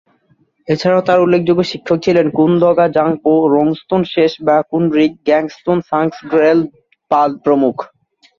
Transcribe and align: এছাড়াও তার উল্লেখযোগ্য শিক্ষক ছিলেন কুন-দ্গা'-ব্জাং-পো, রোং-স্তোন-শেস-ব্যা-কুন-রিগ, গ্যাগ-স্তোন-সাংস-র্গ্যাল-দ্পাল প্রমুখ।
এছাড়াও 0.67 1.01
তার 1.01 1.21
উল্লেখযোগ্য 1.21 1.63
শিক্ষক 1.63 2.05
ছিলেন 2.05 2.29
কুন-দ্গা'-ব্জাং-পো, 2.29 3.47
রোং-স্তোন-শেস-ব্যা-কুন-রিগ, 3.53 5.11
গ্যাগ-স্তোন-সাংস-র্গ্যাল-দ্পাল 5.25 7.31
প্রমুখ। 7.45 7.75